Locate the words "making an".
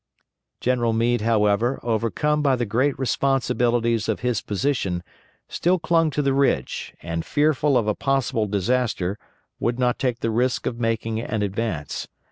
10.79-11.43